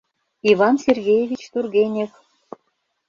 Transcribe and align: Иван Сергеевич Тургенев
Иван 0.51 0.75
Сергеевич 0.85 1.41
Тургенев 1.51 2.11